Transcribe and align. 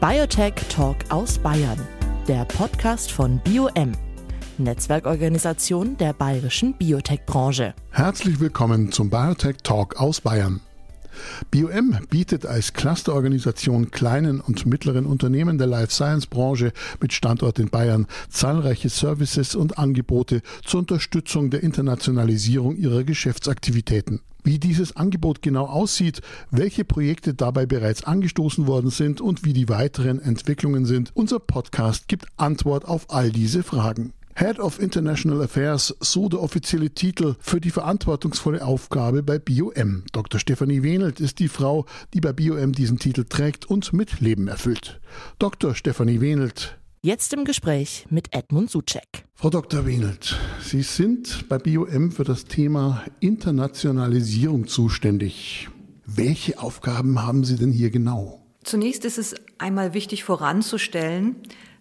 Biotech 0.00 0.52
Talk 0.68 0.98
aus 1.08 1.38
Bayern, 1.38 1.78
der 2.28 2.44
Podcast 2.44 3.10
von 3.10 3.40
BioM, 3.42 3.92
Netzwerkorganisation 4.58 5.96
der 5.96 6.12
bayerischen 6.12 6.74
Biotech-Branche. 6.74 7.72
Herzlich 7.92 8.38
willkommen 8.38 8.92
zum 8.92 9.08
Biotech 9.08 9.56
Talk 9.62 9.96
aus 9.98 10.20
Bayern. 10.20 10.60
BioM 11.50 11.96
bietet 12.10 12.44
als 12.44 12.74
Clusterorganisation 12.74 13.90
kleinen 13.90 14.42
und 14.42 14.66
mittleren 14.66 15.06
Unternehmen 15.06 15.56
der 15.56 15.66
Life 15.66 15.92
Science 15.92 16.26
Branche 16.26 16.74
mit 17.00 17.14
Standort 17.14 17.58
in 17.58 17.70
Bayern 17.70 18.06
zahlreiche 18.28 18.90
Services 18.90 19.54
und 19.54 19.78
Angebote 19.78 20.42
zur 20.62 20.80
Unterstützung 20.80 21.48
der 21.48 21.62
Internationalisierung 21.62 22.76
ihrer 22.76 23.02
Geschäftsaktivitäten. 23.02 24.20
Wie 24.46 24.60
dieses 24.60 24.94
Angebot 24.94 25.42
genau 25.42 25.66
aussieht, 25.66 26.20
welche 26.52 26.84
Projekte 26.84 27.34
dabei 27.34 27.66
bereits 27.66 28.04
angestoßen 28.04 28.68
worden 28.68 28.90
sind 28.90 29.20
und 29.20 29.44
wie 29.44 29.52
die 29.52 29.68
weiteren 29.68 30.20
Entwicklungen 30.20 30.84
sind, 30.84 31.10
unser 31.14 31.40
Podcast 31.40 32.06
gibt 32.06 32.26
Antwort 32.36 32.84
auf 32.84 33.10
all 33.10 33.32
diese 33.32 33.64
Fragen. 33.64 34.12
Head 34.36 34.60
of 34.60 34.78
International 34.78 35.42
Affairs, 35.42 35.96
so 35.98 36.28
der 36.28 36.40
offizielle 36.40 36.90
Titel 36.90 37.34
für 37.40 37.60
die 37.60 37.72
verantwortungsvolle 37.72 38.64
Aufgabe 38.64 39.24
bei 39.24 39.40
BioM. 39.40 40.04
Dr. 40.12 40.38
Stefanie 40.38 40.84
Wenelt 40.84 41.18
ist 41.18 41.40
die 41.40 41.48
Frau, 41.48 41.84
die 42.14 42.20
bei 42.20 42.32
BioM 42.32 42.70
diesen 42.70 43.00
Titel 43.00 43.24
trägt 43.24 43.66
und 43.66 43.92
mit 43.94 44.20
Leben 44.20 44.46
erfüllt. 44.46 45.00
Dr. 45.40 45.74
Stefanie 45.74 46.20
Wenelt. 46.20 46.78
Jetzt 47.06 47.32
im 47.34 47.44
Gespräch 47.44 48.04
mit 48.10 48.34
Edmund 48.34 48.68
Suchek. 48.68 49.26
Frau 49.36 49.48
Dr. 49.48 49.86
Wenelt, 49.86 50.36
Sie 50.60 50.82
sind 50.82 51.48
bei 51.48 51.56
BioM 51.56 52.10
für 52.10 52.24
das 52.24 52.46
Thema 52.46 53.04
Internationalisierung 53.20 54.66
zuständig. 54.66 55.68
Welche 56.04 56.58
Aufgaben 56.58 57.22
haben 57.22 57.44
Sie 57.44 57.54
denn 57.54 57.70
hier 57.70 57.90
genau? 57.90 58.44
Zunächst 58.64 59.04
ist 59.04 59.18
es 59.18 59.36
einmal 59.58 59.94
wichtig 59.94 60.24
voranzustellen, 60.24 61.36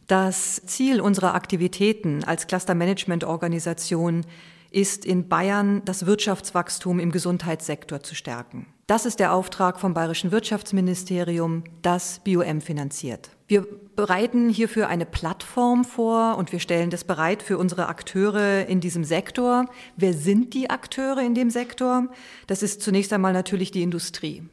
das 0.06 0.62
Ziel 0.68 1.02
unserer 1.02 1.34
Aktivitäten 1.34 2.24
als 2.24 2.46
Cluster-Management-Organisation 2.46 4.28
ist 4.76 5.06
in 5.06 5.30
Bayern 5.30 5.82
das 5.86 6.06
Wirtschaftswachstum 6.06 7.00
im 7.00 7.12
Gesundheitssektor 7.12 8.02
zu 8.02 8.14
stärken. 8.14 8.68
Das 8.88 9.06
ist 9.06 9.20
der 9.20 9.34
Auftrag 9.34 9.80
vom 9.80 9.94
Bayerischen 9.94 10.32
Wirtschaftsministerium, 10.32 11.64
das 11.82 12.20
BioM 12.24 12.60
finanziert. 12.60 13.30
Wir 13.48 13.66
bereiten 13.96 14.50
hierfür 14.50 14.90
eine 14.90 15.06
Plattform 15.06 15.86
vor 15.86 16.38
und 16.38 16.52
wir 16.52 16.60
stellen 16.60 16.90
das 16.90 17.06
bereit 17.06 17.42
für 17.42 17.58
unsere 17.58 17.88
Akteure 17.88 18.68
in 18.68 18.82
diesem 18.82 19.06
Sektor. 19.06 19.66
Wer 19.96 20.14
sind 20.14 20.54
die 20.54 20.70
Akteure 20.70 21.22
in 21.22 21.36
dem 21.36 21.50
Sektor? 21.50 22.10
Das 22.48 22.62
ist 22.62 22.82
zunächst 22.82 23.14
einmal 23.14 23.34
natürlich 23.34 23.72
die 23.72 23.82
Industrie. 23.84 24.44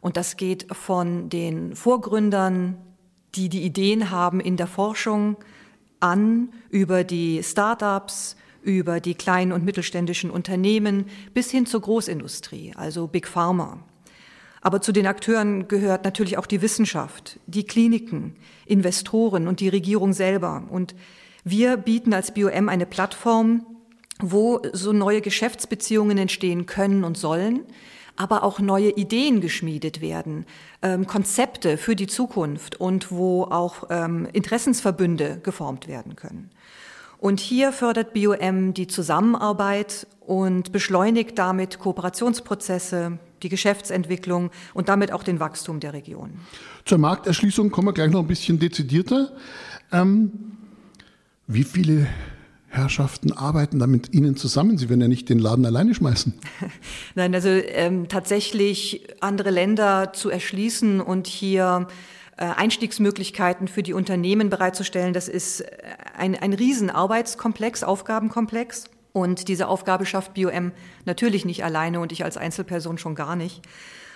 Und 0.00 0.16
das 0.16 0.36
geht 0.36 0.72
von 0.72 1.28
den 1.28 1.74
Vorgründern 1.74 2.78
die 3.34 3.48
die 3.48 3.62
Ideen 3.62 4.10
haben 4.10 4.40
in 4.40 4.56
der 4.56 4.66
Forschung 4.66 5.36
an, 6.00 6.52
über 6.70 7.04
die 7.04 7.42
Start-ups, 7.42 8.36
über 8.64 9.00
die 9.00 9.14
kleinen 9.14 9.52
und 9.52 9.64
mittelständischen 9.64 10.30
Unternehmen 10.30 11.06
bis 11.34 11.50
hin 11.50 11.66
zur 11.66 11.82
Großindustrie, 11.82 12.72
also 12.76 13.06
Big 13.06 13.28
Pharma. 13.28 13.78
Aber 14.60 14.80
zu 14.80 14.92
den 14.92 15.06
Akteuren 15.06 15.68
gehört 15.68 16.04
natürlich 16.04 16.38
auch 16.38 16.46
die 16.46 16.62
Wissenschaft, 16.62 17.38
die 17.46 17.64
Kliniken, 17.64 18.34
Investoren 18.64 19.46
und 19.46 19.60
die 19.60 19.68
Regierung 19.68 20.14
selber. 20.14 20.64
Und 20.70 20.94
wir 21.44 21.76
bieten 21.76 22.14
als 22.14 22.32
BioM 22.32 22.70
eine 22.70 22.86
Plattform, 22.86 23.66
wo 24.20 24.62
so 24.72 24.94
neue 24.94 25.20
Geschäftsbeziehungen 25.20 26.16
entstehen 26.16 26.64
können 26.64 27.04
und 27.04 27.18
sollen, 27.18 27.60
aber 28.16 28.42
auch 28.42 28.58
neue 28.58 28.90
Ideen 28.90 29.42
geschmiedet 29.42 30.00
werden, 30.00 30.46
ähm, 30.80 31.06
Konzepte 31.06 31.76
für 31.76 31.94
die 31.94 32.06
Zukunft 32.06 32.80
und 32.80 33.10
wo 33.10 33.44
auch 33.44 33.88
ähm, 33.90 34.28
Interessensverbünde 34.32 35.40
geformt 35.42 35.88
werden 35.88 36.16
können. 36.16 36.50
Und 37.24 37.40
hier 37.40 37.72
fördert 37.72 38.12
BioM 38.12 38.74
die 38.74 38.86
Zusammenarbeit 38.86 40.06
und 40.20 40.72
beschleunigt 40.72 41.38
damit 41.38 41.78
Kooperationsprozesse, 41.78 43.18
die 43.42 43.48
Geschäftsentwicklung 43.48 44.50
und 44.74 44.90
damit 44.90 45.10
auch 45.10 45.22
den 45.22 45.40
Wachstum 45.40 45.80
der 45.80 45.94
Region. 45.94 46.32
Zur 46.84 46.98
Markterschließung 46.98 47.70
kommen 47.70 47.88
wir 47.88 47.92
gleich 47.94 48.10
noch 48.10 48.20
ein 48.20 48.26
bisschen 48.26 48.58
dezidierter. 48.58 49.32
Ähm, 49.90 50.32
wie 51.46 51.64
viele 51.64 52.08
Herrschaften 52.68 53.32
arbeiten 53.32 53.78
da 53.78 53.86
mit 53.86 54.12
Ihnen 54.12 54.36
zusammen? 54.36 54.76
Sie 54.76 54.90
werden 54.90 55.00
ja 55.00 55.08
nicht 55.08 55.30
den 55.30 55.38
Laden 55.38 55.64
alleine 55.64 55.94
schmeißen. 55.94 56.34
Nein, 57.14 57.34
also 57.34 57.48
ähm, 57.48 58.06
tatsächlich 58.08 59.06
andere 59.20 59.48
Länder 59.48 60.12
zu 60.12 60.28
erschließen 60.28 61.00
und 61.00 61.26
hier 61.26 61.88
Einstiegsmöglichkeiten 62.42 63.68
für 63.68 63.82
die 63.82 63.92
Unternehmen 63.92 64.50
bereitzustellen, 64.50 65.12
das 65.12 65.28
ist 65.28 65.60
äh, 65.60 65.68
ein, 66.16 66.34
ein 66.36 66.52
Riesenarbeitskomplex, 66.52 67.84
Aufgabenkomplex. 67.84 68.84
Und 69.12 69.46
diese 69.46 69.68
Aufgabe 69.68 70.06
schafft 70.06 70.34
BioM 70.34 70.72
natürlich 71.04 71.44
nicht 71.44 71.62
alleine 71.64 72.00
und 72.00 72.10
ich 72.10 72.24
als 72.24 72.36
Einzelperson 72.36 72.98
schon 72.98 73.14
gar 73.14 73.36
nicht. 73.36 73.62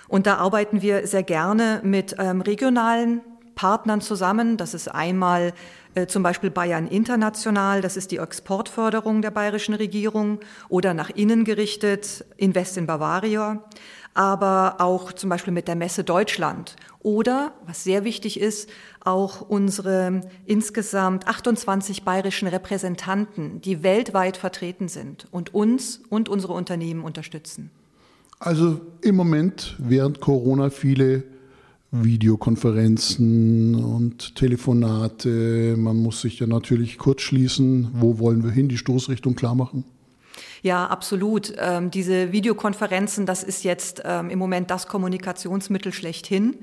Und 0.09 0.27
da 0.27 0.35
arbeiten 0.35 0.81
wir 0.81 1.07
sehr 1.07 1.23
gerne 1.23 1.79
mit 1.83 2.15
ähm, 2.19 2.41
regionalen 2.41 3.21
Partnern 3.55 4.01
zusammen. 4.01 4.57
Das 4.57 4.73
ist 4.73 4.89
einmal 4.89 5.53
äh, 5.95 6.07
zum 6.07 6.23
Beispiel 6.23 6.49
Bayern 6.49 6.87
International, 6.87 7.81
das 7.81 7.97
ist 7.97 8.11
die 8.11 8.17
Exportförderung 8.17 9.21
der 9.21 9.31
bayerischen 9.31 9.73
Regierung 9.73 10.39
oder 10.67 10.93
nach 10.93 11.09
innen 11.09 11.45
gerichtet 11.45 12.25
Invest 12.37 12.77
in 12.77 12.85
Bavaria, 12.85 13.63
aber 14.13 14.77
auch 14.79 15.13
zum 15.13 15.29
Beispiel 15.29 15.53
mit 15.53 15.67
der 15.67 15.75
Messe 15.75 16.03
Deutschland 16.03 16.75
oder, 17.01 17.53
was 17.65 17.83
sehr 17.83 18.03
wichtig 18.03 18.39
ist, 18.39 18.69
auch 18.99 19.41
unsere 19.41 20.21
insgesamt 20.45 21.27
28 21.27 22.03
bayerischen 22.03 22.47
Repräsentanten, 22.47 23.61
die 23.61 23.83
weltweit 23.83 24.37
vertreten 24.37 24.89
sind 24.89 25.27
und 25.31 25.53
uns 25.53 26.01
und 26.09 26.27
unsere 26.27 26.53
Unternehmen 26.53 27.03
unterstützen. 27.03 27.71
Also 28.39 28.81
im 29.01 29.15
Moment 29.15 29.75
während 29.79 30.19
Corona 30.21 30.69
viele 30.69 31.23
Videokonferenzen 31.91 33.75
und 33.75 34.35
Telefonate. 34.35 35.75
Man 35.77 35.97
muss 35.97 36.21
sich 36.21 36.39
ja 36.39 36.47
natürlich 36.47 36.97
kurz 36.97 37.21
schließen. 37.21 37.89
Wo 37.93 38.19
wollen 38.19 38.43
wir 38.43 38.51
hin? 38.51 38.69
Die 38.69 38.77
Stoßrichtung 38.77 39.35
klar 39.35 39.55
machen? 39.55 39.83
Ja, 40.61 40.87
absolut. 40.87 41.53
Ähm, 41.57 41.91
diese 41.91 42.31
Videokonferenzen, 42.31 43.25
das 43.25 43.43
ist 43.43 43.63
jetzt 43.63 44.01
ähm, 44.05 44.29
im 44.29 44.39
Moment 44.39 44.71
das 44.71 44.87
Kommunikationsmittel 44.87 45.93
schlechthin. 45.93 46.57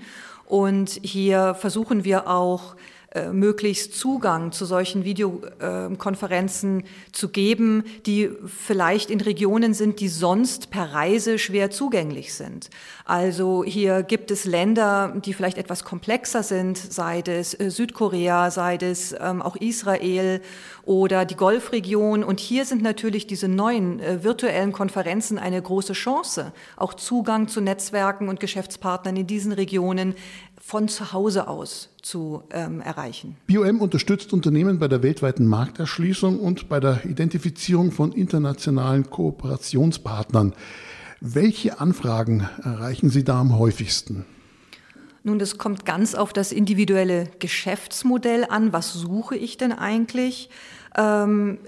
Und 0.44 1.00
hier 1.03 1.54
versuchen 1.54 2.04
wir 2.04 2.28
auch, 2.28 2.76
äh, 3.12 3.33
möglichst 3.33 3.94
Zugang 3.94 4.53
zu 4.53 4.65
solchen 4.65 5.05
Videokonferenzen 5.05 6.83
zu 7.12 7.28
geben, 7.28 7.84
die 8.05 8.31
vielleicht 8.47 9.11
in 9.11 9.21
Regionen 9.21 9.75
sind, 9.75 10.00
die 10.00 10.09
sonst 10.09 10.71
per 10.71 10.93
Reise 10.93 11.39
schwer 11.39 11.71
zugänglich 11.71 12.34
sind. 12.34 12.69
Also 13.05 13.65
hier 13.65 14.03
gibt 14.03 14.31
es 14.31 14.44
Länder, 14.44 15.15
die 15.25 15.34
vielleicht 15.34 15.56
etwas 15.56 15.84
komplexer 15.84 16.43
sind, 16.43 16.77
sei 16.77 17.22
es 17.27 17.59
äh, 17.59 17.71
Südkorea, 17.71 18.50
sei 18.50 18.77
es 18.77 19.15
ähm, 19.19 19.41
auch 19.41 19.56
Israel 19.56 20.43
oder 20.84 21.25
die 21.25 21.37
Golfregion. 21.37 22.25
Und 22.25 22.41
hier 22.41 22.65
sind 22.65 22.83
natürlich 22.83 23.27
diese 23.27 23.49
neuen 23.49 24.00
äh, 24.00 24.25
virtuellen 24.25 24.73
Konferenzen 24.73 25.38
eine 25.38 25.62
große 25.62 25.93
Chance, 25.93 26.53
auch 26.77 26.94
Zugang 26.94 27.49
zu 27.49 27.61
Netzwerken 27.61 28.28
und 28.28 28.41
Geschäftspartnern 28.41 29.17
in 29.17 29.27
diesen 29.27 29.53
Regionen 29.53 30.15
von 30.66 30.88
zu 30.88 31.12
Hause 31.12 31.47
aus 31.47 31.91
zu 32.03 32.43
ähm, 32.50 32.81
erreichen. 32.81 33.37
BioM 33.47 33.81
unterstützt 33.81 34.32
Unternehmen 34.32 34.81
bei 34.81 34.88
der 34.88 35.00
weltweiten 35.00 35.47
Markterschließung 35.47 36.41
und 36.41 36.69
bei 36.69 36.81
der 36.81 37.04
Identifizierung 37.04 37.93
von 37.93 38.10
internationalen 38.10 39.09
Kooperationspartnern. 39.09 40.55
Welche 41.21 41.78
Anfragen 41.78 42.49
erreichen 42.65 43.10
Sie 43.10 43.22
da 43.22 43.41
am 43.41 43.56
häufigsten? 43.56 44.26
Nun, 45.22 45.38
das 45.38 45.56
kommt 45.56 45.84
ganz 45.84 46.16
auf 46.16 46.32
das 46.32 46.50
individuelle 46.50 47.31
Geschäftsmodell 47.38 48.44
an. 48.49 48.73
Was 48.73 48.93
suche 48.93 49.37
ich 49.37 49.56
denn 49.58 49.70
eigentlich? 49.73 50.50
Ähm, 50.96 51.58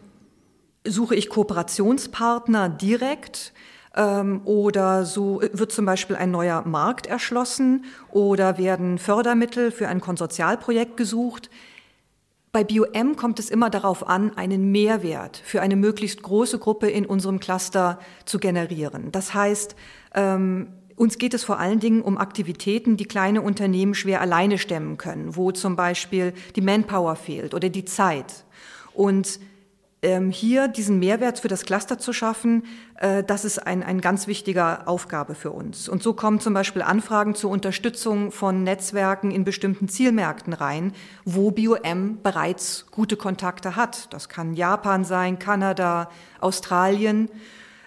suche 0.84 1.14
ich 1.14 1.28
Kooperationspartner 1.28 2.68
direkt? 2.68 3.52
Ähm, 3.98 4.42
oder 4.44 5.04
so 5.04 5.42
wird 5.52 5.72
zum 5.72 5.84
Beispiel 5.84 6.14
ein 6.14 6.30
neuer 6.30 6.62
Markt 6.64 7.08
erschlossen 7.08 7.84
oder 8.12 8.56
werden 8.56 8.98
Fördermittel 8.98 9.72
für 9.72 9.88
ein 9.88 10.00
Konsortialprojekt 10.00 10.96
gesucht. 10.96 11.50
Bei 12.52 12.62
BioM 12.64 13.16
kommt 13.16 13.40
es 13.40 13.50
immer 13.50 13.68
darauf 13.70 14.08
an, 14.08 14.36
einen 14.36 14.70
Mehrwert 14.70 15.42
für 15.44 15.60
eine 15.60 15.76
möglichst 15.76 16.22
große 16.22 16.58
Gruppe 16.60 16.88
in 16.88 17.04
unserem 17.04 17.40
Cluster 17.40 17.98
zu 18.24 18.38
generieren. 18.38 19.10
Das 19.10 19.34
heißt, 19.34 19.74
ähm, 20.14 20.68
uns 20.94 21.18
geht 21.18 21.34
es 21.34 21.44
vor 21.44 21.58
allen 21.58 21.80
Dingen 21.80 22.00
um 22.00 22.18
Aktivitäten, 22.18 22.96
die 22.96 23.04
kleine 23.04 23.42
Unternehmen 23.42 23.94
schwer 23.94 24.20
alleine 24.20 24.58
stemmen 24.58 24.96
können, 24.96 25.36
wo 25.36 25.50
zum 25.50 25.76
Beispiel 25.76 26.32
die 26.56 26.60
Manpower 26.60 27.16
fehlt 27.16 27.52
oder 27.52 27.68
die 27.68 27.84
Zeit. 27.84 28.44
Und 28.94 29.40
ähm, 30.02 30.30
hier 30.30 30.68
diesen 30.68 30.98
Mehrwert 30.98 31.40
für 31.40 31.48
das 31.48 31.64
Cluster 31.64 31.98
zu 31.98 32.12
schaffen, 32.12 32.64
äh, 32.96 33.24
das 33.24 33.44
ist 33.44 33.58
ein, 33.58 33.82
ein 33.82 34.00
ganz 34.00 34.26
wichtiger 34.26 34.86
Aufgabe 34.86 35.34
für 35.34 35.50
uns. 35.50 35.88
Und 35.88 36.02
so 36.02 36.12
kommen 36.12 36.40
zum 36.40 36.54
Beispiel 36.54 36.82
Anfragen 36.82 37.34
zur 37.34 37.50
Unterstützung 37.50 38.30
von 38.30 38.62
Netzwerken 38.62 39.30
in 39.30 39.44
bestimmten 39.44 39.88
Zielmärkten 39.88 40.52
rein, 40.52 40.92
wo 41.24 41.50
BioM 41.50 42.22
bereits 42.22 42.86
gute 42.90 43.16
Kontakte 43.16 43.74
hat. 43.74 44.12
Das 44.12 44.28
kann 44.28 44.54
Japan 44.54 45.04
sein, 45.04 45.38
Kanada, 45.38 46.10
Australien. 46.40 47.28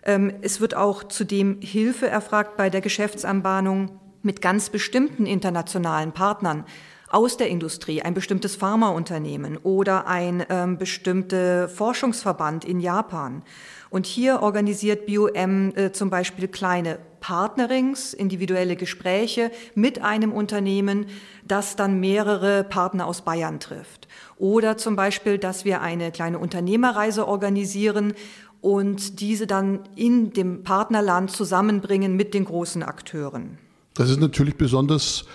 Ähm, 0.04 0.34
es 0.42 0.60
wird 0.60 0.76
auch 0.76 1.06
zudem 1.06 1.62
Hilfe 1.62 2.10
erfragt 2.10 2.58
bei 2.58 2.70
der 2.70 2.82
Geschäftsanbahnung 2.82 4.00
mit 4.22 4.42
ganz 4.42 4.70
bestimmten 4.70 5.26
internationalen 5.26 6.12
Partnern 6.12 6.66
aus 7.12 7.38
der 7.38 7.50
Industrie, 7.50 8.02
ein 8.02 8.14
bestimmtes 8.14 8.56
Pharmaunternehmen 8.56 9.58
oder 9.58 10.08
ein 10.08 10.46
ähm, 10.50 10.78
bestimmter 10.78 11.68
Forschungsverband 11.68 12.66
in 12.66 12.80
Japan. 12.80 13.44
Und 13.90 14.06
hier 14.06 14.42
organisiert 14.42 15.06
BioM 15.06 15.76
äh, 15.76 15.92
zum 15.92 16.10
Beispiel 16.10 16.48
kleine 16.48 16.98
Partnerings, 17.20 18.14
individuelle 18.14 18.76
Gespräche 18.76 19.52
mit 19.76 20.02
einem 20.02 20.32
Unternehmen, 20.32 21.08
das 21.46 21.76
dann 21.76 22.00
mehrere 22.00 22.64
Partner 22.64 23.06
aus 23.06 23.22
Bayern 23.22 23.60
trifft. 23.60 24.08
Oder 24.38 24.78
zum 24.78 24.96
Beispiel, 24.96 25.38
dass 25.38 25.66
wir 25.66 25.82
eine 25.82 26.12
kleine 26.12 26.40
Unternehmerreise 26.40 27.28
organisieren 27.28 28.14
und 28.62 29.20
diese 29.20 29.48
dann 29.48 29.82
in 29.96 30.34
dem 30.34 30.64
Partnerland 30.64 31.32
zusammenbringen 31.32 32.16
mit 32.16 32.34
den 32.34 32.46
großen 32.46 32.84
Akteuren. 32.84 33.58
Das 33.96 34.10
ist 34.10 34.20
natürlich 34.20 34.56
besonders 34.56 35.26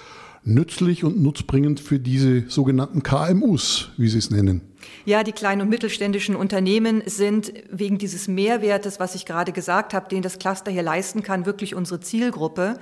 nützlich 0.47 1.05
und 1.05 1.21
nutzbringend 1.21 1.81
für 1.81 1.99
diese 1.99 2.49
sogenannten 2.49 3.03
KMUs, 3.03 3.91
wie 3.97 4.09
Sie 4.09 4.19
es 4.19 4.31
nennen. 4.31 4.63
Ja, 5.05 5.25
die 5.25 5.33
kleinen 5.33 5.63
und 5.63 5.69
mittelständischen 5.69 6.37
Unternehmen 6.37 7.03
sind 7.07 7.53
wegen 7.71 7.99
dieses 7.99 8.29
Mehrwertes, 8.29 9.01
was 9.01 9.15
ich 9.15 9.27
gerade 9.27 9.53
gesagt 9.53 9.93
habe, 9.93 10.09
den 10.09 10.23
das 10.23 10.39
Cluster 10.39 10.71
hier 10.71 10.83
leisten 10.83 11.23
kann, 11.23 11.47
wirklich 11.47 11.75
unsere 11.75 12.01
Zielgruppe. 12.01 12.79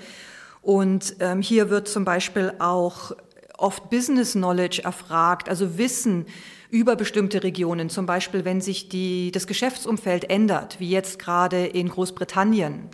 Und 0.61 1.17
ähm, 1.21 1.41
hier 1.41 1.71
wird 1.71 1.89
zum 1.89 2.05
Beispiel 2.05 2.53
auch 2.59 3.13
oft 3.57 3.91
Business 3.91 4.33
Knowledge 4.33 4.83
erfragt, 4.83 5.49
also 5.49 5.79
Wissen 5.79 6.27
über 6.71 6.97
bestimmte 6.97 7.43
Regionen, 7.43 7.89
zum 7.89 8.05
Beispiel 8.05 8.45
wenn 8.45 8.61
sich 8.61 8.89
die, 8.89 9.31
das 9.31 9.47
Geschäftsumfeld 9.47 10.29
ändert, 10.29 10.81
wie 10.81 10.91
jetzt 10.91 11.19
gerade 11.19 11.67
in 11.67 11.89
Großbritannien. 11.89 12.89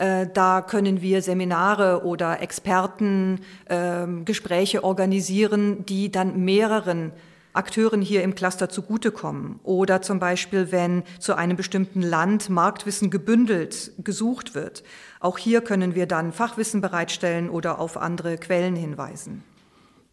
Äh, 0.00 0.26
da 0.32 0.62
können 0.62 1.02
wir 1.02 1.20
Seminare 1.20 2.06
oder 2.06 2.40
Expertengespräche 2.40 4.78
ähm, 4.78 4.84
organisieren, 4.84 5.84
die 5.84 6.10
dann 6.10 6.42
mehreren 6.42 7.12
Akteuren 7.52 8.00
hier 8.00 8.22
im 8.22 8.34
Cluster 8.34 8.70
zugutekommen. 8.70 9.60
Oder 9.62 10.00
zum 10.00 10.18
Beispiel, 10.18 10.72
wenn 10.72 11.02
zu 11.18 11.34
einem 11.34 11.58
bestimmten 11.58 12.00
Land 12.00 12.48
Marktwissen 12.48 13.10
gebündelt 13.10 13.92
gesucht 14.02 14.54
wird. 14.54 14.84
Auch 15.18 15.36
hier 15.36 15.60
können 15.60 15.94
wir 15.94 16.06
dann 16.06 16.32
Fachwissen 16.32 16.80
bereitstellen 16.80 17.50
oder 17.50 17.78
auf 17.78 17.98
andere 17.98 18.38
Quellen 18.38 18.76
hinweisen. 18.76 19.42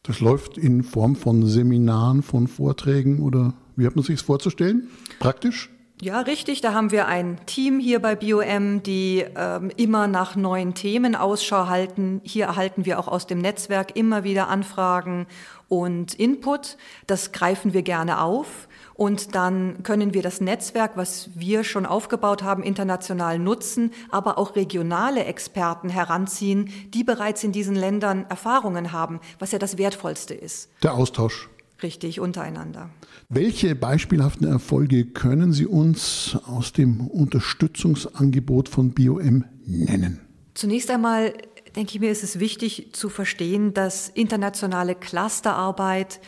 Das 0.03 0.19
läuft 0.19 0.57
in 0.57 0.83
Form 0.83 1.15
von 1.15 1.45
Seminaren, 1.45 2.23
von 2.23 2.49
Vorträgen 2.49 3.21
oder 3.21 3.53
wie 3.77 3.85
hat 3.85 3.95
man 3.95 4.03
sich 4.03 4.15
es 4.15 4.21
vorzustellen? 4.21 4.89
Praktisch? 5.19 5.69
Ja, 5.99 6.19
richtig. 6.21 6.61
Da 6.61 6.73
haben 6.73 6.91
wir 6.91 7.07
ein 7.07 7.39
Team 7.47 7.79
hier 7.79 7.99
bei 7.99 8.15
BioM, 8.15 8.83
die 8.83 9.25
ähm, 9.35 9.71
immer 9.77 10.05
nach 10.05 10.35
neuen 10.35 10.75
Themen 10.75 11.15
Ausschau 11.15 11.67
halten. 11.67 12.21
Hier 12.23 12.45
erhalten 12.45 12.85
wir 12.85 12.99
auch 12.99 13.07
aus 13.07 13.25
dem 13.25 13.39
Netzwerk 13.39 13.95
immer 13.95 14.23
wieder 14.23 14.47
Anfragen 14.47 15.25
und 15.67 16.13
Input. 16.13 16.77
Das 17.07 17.31
greifen 17.31 17.73
wir 17.73 17.81
gerne 17.81 18.21
auf. 18.21 18.67
Und 18.93 19.33
dann 19.33 19.81
können 19.81 20.13
wir 20.13 20.21
das 20.21 20.39
Netzwerk, 20.39 20.97
was 20.97 21.31
wir 21.33 21.63
schon 21.63 21.87
aufgebaut 21.87 22.43
haben, 22.43 22.61
international 22.61 23.39
nutzen, 23.39 23.91
aber 24.09 24.37
auch 24.37 24.55
regionale 24.55 25.25
Experten 25.25 25.89
heranziehen, 25.89 26.71
die 26.93 27.03
bereits 27.03 27.43
in 27.43 27.51
diesen 27.51 27.75
Ländern 27.75 28.25
Erfahrungen 28.29 28.91
haben, 28.91 29.19
was 29.39 29.51
ja 29.51 29.59
das 29.59 29.79
Wertvollste 29.79 30.35
ist. 30.35 30.69
Der 30.83 30.93
Austausch. 30.93 31.49
Richtig, 31.83 32.19
untereinander. 32.19 32.89
Welche 33.29 33.75
beispielhaften 33.75 34.47
Erfolge 34.47 35.05
können 35.05 35.53
Sie 35.53 35.67
uns 35.67 36.37
aus 36.45 36.73
dem 36.73 37.07
Unterstützungsangebot 37.07 38.69
von 38.69 38.91
BioM 38.91 39.45
nennen? 39.65 40.21
Zunächst 40.55 40.89
einmal 40.89 41.33
denke 41.75 41.93
ich 41.93 41.99
mir, 41.99 42.11
ist 42.11 42.23
es 42.23 42.39
wichtig 42.39 42.89
zu 42.93 43.09
verstehen, 43.09 43.73
dass 43.73 44.09
internationale 44.09 44.95
Clusterarbeit 44.95 46.19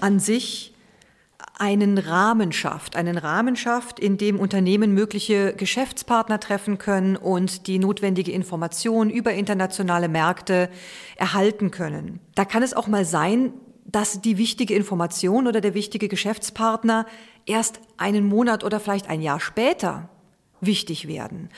an 0.00 0.20
sich 0.20 0.74
einen 1.58 1.98
Rahmen 1.98 2.52
schafft, 2.52 2.94
einen 2.94 3.18
Rahmen 3.18 3.56
schafft, 3.56 3.98
in 3.98 4.16
dem 4.16 4.38
Unternehmen 4.38 4.92
mögliche 4.92 5.54
Geschäftspartner 5.54 6.38
treffen 6.38 6.78
können 6.78 7.16
und 7.16 7.66
die 7.66 7.78
notwendige 7.78 8.32
Information 8.32 9.10
über 9.10 9.32
internationale 9.32 10.08
Märkte 10.08 10.68
erhalten 11.16 11.70
können. 11.70 12.20
Da 12.34 12.44
kann 12.44 12.62
es 12.62 12.74
auch 12.74 12.86
mal 12.86 13.04
sein, 13.04 13.52
dass 13.90 14.20
die 14.20 14.36
wichtige 14.36 14.74
Information 14.74 15.46
oder 15.46 15.60
der 15.60 15.74
wichtige 15.74 16.08
Geschäftspartner 16.08 17.06
erst 17.46 17.80
einen 17.96 18.26
Monat 18.26 18.62
oder 18.62 18.80
vielleicht 18.80 19.08
ein 19.08 19.22
Jahr 19.22 19.40
später 19.40 20.10
wichtig 20.60 21.08
werden. 21.08 21.48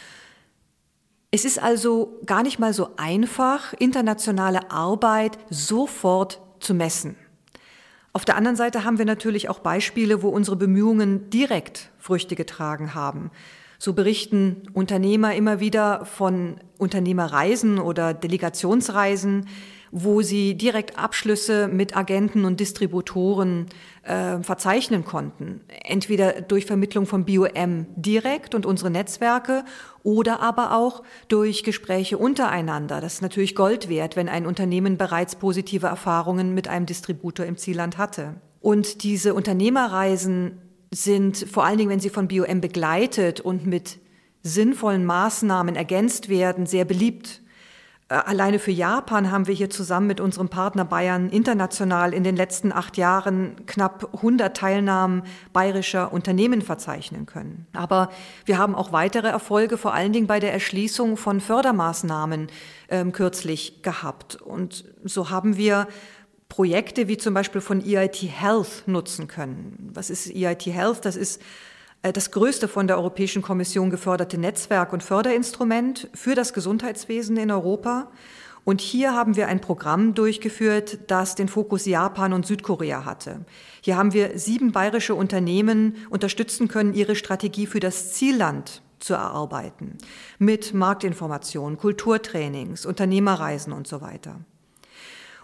Es 1.32 1.44
ist 1.44 1.60
also 1.60 2.18
gar 2.26 2.42
nicht 2.42 2.58
mal 2.58 2.72
so 2.72 2.90
einfach, 2.96 3.72
internationale 3.74 4.70
Arbeit 4.70 5.38
sofort 5.50 6.40
zu 6.60 6.72
messen. 6.72 7.16
Auf 8.12 8.24
der 8.24 8.36
anderen 8.36 8.56
Seite 8.56 8.84
haben 8.84 8.98
wir 8.98 9.04
natürlich 9.04 9.48
auch 9.48 9.60
Beispiele, 9.60 10.22
wo 10.22 10.28
unsere 10.28 10.56
Bemühungen 10.56 11.30
direkt 11.30 11.90
Früchte 11.98 12.34
getragen 12.36 12.94
haben. 12.94 13.30
So 13.78 13.92
berichten 13.92 14.62
Unternehmer 14.72 15.34
immer 15.34 15.58
wieder 15.60 16.04
von 16.04 16.56
Unternehmerreisen 16.78 17.78
oder 17.78 18.12
Delegationsreisen, 18.12 19.48
wo 19.92 20.22
sie 20.22 20.54
direkt 20.54 20.98
Abschlüsse 20.98 21.68
mit 21.68 21.96
Agenten 21.96 22.44
und 22.44 22.60
Distributoren 22.60 23.66
äh, 24.02 24.42
verzeichnen 24.42 25.04
konnten. 25.04 25.62
Entweder 25.84 26.40
durch 26.42 26.66
Vermittlung 26.66 27.06
von 27.06 27.24
BioM 27.24 27.86
direkt 27.96 28.54
und 28.54 28.66
unsere 28.66 28.90
Netzwerke 28.90 29.64
oder 30.02 30.40
aber 30.40 30.76
auch 30.76 31.02
durch 31.28 31.64
Gespräche 31.64 32.18
untereinander. 32.18 33.00
Das 33.00 33.14
ist 33.14 33.22
natürlich 33.22 33.54
Gold 33.54 33.88
wert, 33.88 34.16
wenn 34.16 34.28
ein 34.28 34.46
Unternehmen 34.46 34.96
bereits 34.96 35.36
positive 35.36 35.86
Erfahrungen 35.86 36.54
mit 36.54 36.68
einem 36.68 36.86
Distributor 36.86 37.46
im 37.46 37.56
Zielland 37.56 37.98
hatte. 37.98 38.34
Und 38.60 39.02
diese 39.02 39.34
Unternehmerreisen 39.34 40.60
sind 40.92 41.36
vor 41.36 41.64
allen 41.64 41.78
Dingen, 41.78 41.90
wenn 41.90 42.00
sie 42.00 42.10
von 42.10 42.28
BioM 42.28 42.60
begleitet 42.60 43.40
und 43.40 43.66
mit 43.66 43.98
sinnvollen 44.42 45.04
Maßnahmen 45.04 45.76
ergänzt 45.76 46.28
werden, 46.28 46.66
sehr 46.66 46.84
beliebt. 46.84 47.39
Äh, 48.10 48.14
alleine 48.14 48.58
für 48.58 48.72
Japan 48.72 49.30
haben 49.30 49.46
wir 49.46 49.54
hier 49.54 49.70
zusammen 49.70 50.06
mit 50.08 50.20
unserem 50.20 50.48
Partner 50.48 50.84
Bayern 50.84 51.30
international 51.30 52.12
in 52.12 52.24
den 52.24 52.36
letzten 52.36 52.72
acht 52.72 52.98
Jahren 52.98 53.64
knapp 53.66 54.10
100 54.14 54.54
Teilnahmen 54.54 55.22
bayerischer 55.52 56.12
Unternehmen 56.12 56.60
verzeichnen 56.60 57.24
können. 57.24 57.66
Aber 57.72 58.10
wir 58.44 58.58
haben 58.58 58.74
auch 58.74 58.92
weitere 58.92 59.28
Erfolge, 59.28 59.78
vor 59.78 59.94
allen 59.94 60.12
Dingen 60.12 60.26
bei 60.26 60.40
der 60.40 60.52
Erschließung 60.52 61.16
von 61.16 61.40
Fördermaßnahmen 61.40 62.48
ähm, 62.90 63.12
kürzlich 63.12 63.82
gehabt. 63.82 64.36
Und 64.42 64.84
so 65.04 65.30
haben 65.30 65.56
wir 65.56 65.86
Projekte 66.48 67.06
wie 67.06 67.16
zum 67.16 67.32
Beispiel 67.32 67.60
von 67.60 67.80
EIT 67.80 68.22
Health 68.22 68.82
nutzen 68.86 69.28
können. 69.28 69.90
Was 69.94 70.10
ist 70.10 70.34
EIT 70.34 70.66
Health? 70.66 71.04
Das 71.04 71.14
ist 71.14 71.40
äh, 71.40 71.44
das 72.02 72.30
größte 72.30 72.66
von 72.66 72.86
der 72.86 72.96
Europäischen 72.96 73.42
Kommission 73.42 73.90
geförderte 73.90 74.38
Netzwerk 74.38 74.92
und 74.92 75.02
Förderinstrument 75.02 76.08
für 76.14 76.34
das 76.34 76.52
Gesundheitswesen 76.52 77.36
in 77.36 77.50
Europa. 77.50 78.10
Und 78.64 78.80
hier 78.80 79.14
haben 79.14 79.36
wir 79.36 79.48
ein 79.48 79.60
Programm 79.60 80.14
durchgeführt, 80.14 80.98
das 81.08 81.34
den 81.34 81.48
Fokus 81.48 81.86
Japan 81.86 82.32
und 82.32 82.46
Südkorea 82.46 83.04
hatte. 83.04 83.44
Hier 83.80 83.96
haben 83.96 84.12
wir 84.12 84.38
sieben 84.38 84.72
bayerische 84.72 85.14
Unternehmen 85.14 85.96
unterstützen 86.10 86.68
können, 86.68 86.94
ihre 86.94 87.16
Strategie 87.16 87.66
für 87.66 87.80
das 87.80 88.12
Zielland 88.12 88.82
zu 88.98 89.14
erarbeiten. 89.14 89.96
Mit 90.38 90.74
Marktinformationen, 90.74 91.78
Kulturtrainings, 91.78 92.84
Unternehmerreisen 92.84 93.72
und 93.72 93.86
so 93.86 94.00
weiter. 94.00 94.40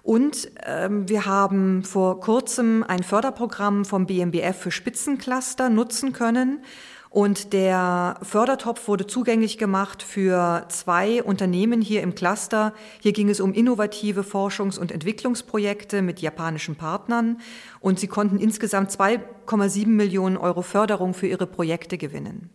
Und 0.06 0.52
ähm, 0.64 1.08
wir 1.08 1.26
haben 1.26 1.82
vor 1.82 2.20
kurzem 2.20 2.84
ein 2.86 3.02
Förderprogramm 3.02 3.84
vom 3.84 4.06
BMBF 4.06 4.56
für 4.56 4.70
Spitzencluster 4.70 5.68
nutzen 5.68 6.12
können. 6.12 6.62
Und 7.10 7.52
der 7.52 8.16
Fördertopf 8.22 8.86
wurde 8.86 9.08
zugänglich 9.08 9.58
gemacht 9.58 10.04
für 10.04 10.64
zwei 10.68 11.25
Unternehmen 11.25 11.80
hier 11.80 12.02
im 12.02 12.14
Cluster. 12.14 12.72
Hier 13.00 13.12
ging 13.12 13.28
es 13.28 13.40
um 13.40 13.52
innovative 13.52 14.20
Forschungs- 14.20 14.78
und 14.78 14.92
Entwicklungsprojekte 14.92 16.02
mit 16.02 16.20
japanischen 16.20 16.76
Partnern. 16.76 17.40
Und 17.80 17.98
sie 17.98 18.06
konnten 18.06 18.38
insgesamt 18.38 18.92
2,7 18.92 19.88
Millionen 19.88 20.36
Euro 20.36 20.62
Förderung 20.62 21.14
für 21.14 21.26
ihre 21.26 21.48
Projekte 21.48 21.98
gewinnen. 21.98 22.50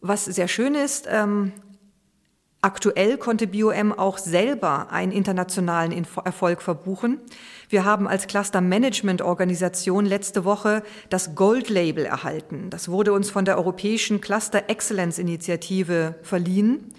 Was 0.00 0.24
sehr 0.24 0.48
schön 0.48 0.74
ist, 0.76 1.06
ähm, 1.10 1.52
Aktuell 2.62 3.16
konnte 3.18 3.46
BioM 3.46 3.92
auch 3.92 4.18
selber 4.18 4.90
einen 4.90 5.12
internationalen 5.12 5.92
Erfolg 6.24 6.62
verbuchen. 6.62 7.20
Wir 7.68 7.84
haben 7.84 8.08
als 8.08 8.26
Cluster 8.26 8.60
Management 8.60 9.22
Organisation 9.22 10.04
letzte 10.04 10.44
Woche 10.44 10.82
das 11.08 11.34
Gold 11.34 11.68
Label 11.68 12.04
erhalten. 12.04 12.70
Das 12.70 12.88
wurde 12.88 13.12
uns 13.12 13.30
von 13.30 13.44
der 13.44 13.56
Europäischen 13.56 14.20
Cluster 14.20 14.64
Excellence 14.68 15.18
Initiative 15.18 16.16
verliehen. 16.22 16.92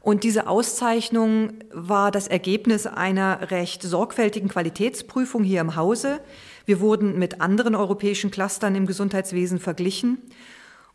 Und 0.00 0.22
diese 0.22 0.48
Auszeichnung 0.48 1.54
war 1.72 2.10
das 2.10 2.28
Ergebnis 2.28 2.86
einer 2.86 3.50
recht 3.50 3.82
sorgfältigen 3.82 4.50
Qualitätsprüfung 4.50 5.44
hier 5.44 5.62
im 5.62 5.76
Hause. 5.76 6.20
Wir 6.66 6.80
wurden 6.80 7.18
mit 7.18 7.40
anderen 7.40 7.74
europäischen 7.74 8.30
Clustern 8.30 8.74
im 8.74 8.86
Gesundheitswesen 8.86 9.60
verglichen. 9.60 10.18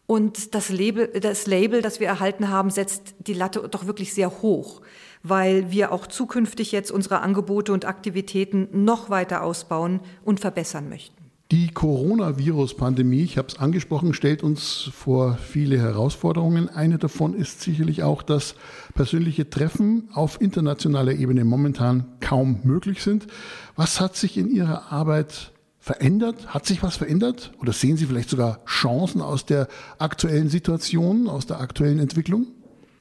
Und 0.09 0.55
das 0.55 0.69
Label, 0.69 1.07
das 1.21 1.45
Label, 1.45 1.83
das 1.83 1.99
wir 1.99 2.07
erhalten 2.07 2.49
haben, 2.49 2.71
setzt 2.71 3.13
die 3.19 3.35
Latte 3.35 3.69
doch 3.69 3.85
wirklich 3.85 4.11
sehr 4.11 4.41
hoch, 4.41 4.81
weil 5.21 5.69
wir 5.69 5.91
auch 5.91 6.07
zukünftig 6.07 6.71
jetzt 6.71 6.89
unsere 6.89 7.21
Angebote 7.21 7.71
und 7.71 7.85
Aktivitäten 7.85 8.69
noch 8.71 9.11
weiter 9.11 9.43
ausbauen 9.43 9.99
und 10.25 10.39
verbessern 10.39 10.89
möchten. 10.89 11.15
Die 11.51 11.67
Coronavirus-Pandemie, 11.67 13.21
ich 13.21 13.37
habe 13.37 13.49
es 13.49 13.59
angesprochen, 13.59 14.15
stellt 14.15 14.41
uns 14.41 14.89
vor 14.91 15.37
viele 15.37 15.77
Herausforderungen. 15.77 16.69
Eine 16.69 16.97
davon 16.97 17.35
ist 17.35 17.61
sicherlich 17.61 18.01
auch, 18.01 18.23
dass 18.23 18.55
persönliche 18.95 19.51
Treffen 19.51 20.09
auf 20.11 20.41
internationaler 20.41 21.13
Ebene 21.13 21.45
momentan 21.45 22.05
kaum 22.19 22.61
möglich 22.63 23.03
sind. 23.03 23.27
Was 23.75 24.01
hat 24.01 24.15
sich 24.15 24.39
in 24.39 24.49
Ihrer 24.49 24.91
Arbeit 24.91 25.51
verändert? 25.89 26.53
Hat 26.53 26.67
sich 26.67 26.83
was 26.83 26.97
verändert? 26.97 27.51
Oder 27.59 27.73
sehen 27.73 27.97
Sie 27.97 28.05
vielleicht 28.05 28.29
sogar 28.29 28.63
Chancen 28.65 29.21
aus 29.21 29.45
der 29.45 29.67
aktuellen 29.97 30.47
Situation, 30.47 31.27
aus 31.27 31.47
der 31.47 31.59
aktuellen 31.59 31.97
Entwicklung? 31.97 32.45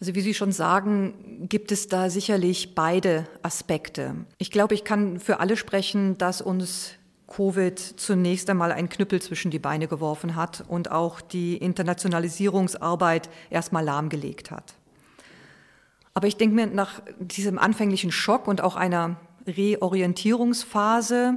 Also 0.00 0.14
wie 0.14 0.22
Sie 0.22 0.32
schon 0.32 0.52
sagen, 0.52 1.46
gibt 1.50 1.70
es 1.70 1.88
da 1.88 2.08
sicherlich 2.08 2.74
beide 2.74 3.26
Aspekte. 3.42 4.14
Ich 4.38 4.50
glaube, 4.50 4.72
ich 4.72 4.84
kann 4.84 5.20
für 5.20 5.38
alle 5.38 5.58
sprechen, 5.58 6.16
dass 6.16 6.40
uns 6.40 6.92
Covid 7.26 7.78
zunächst 7.78 8.48
einmal 8.48 8.72
einen 8.72 8.88
Knüppel 8.88 9.20
zwischen 9.20 9.50
die 9.50 9.58
Beine 9.58 9.86
geworfen 9.86 10.34
hat 10.34 10.64
und 10.66 10.90
auch 10.90 11.20
die 11.20 11.58
Internationalisierungsarbeit 11.58 13.28
erstmal 13.50 13.84
lahmgelegt 13.84 14.50
hat. 14.50 14.76
Aber 16.14 16.26
ich 16.26 16.38
denke 16.38 16.54
mir, 16.54 16.66
nach 16.68 17.02
diesem 17.20 17.58
anfänglichen 17.58 18.12
Schock 18.12 18.48
und 18.48 18.62
auch 18.62 18.76
einer 18.76 19.20
Reorientierungsphase 19.46 21.36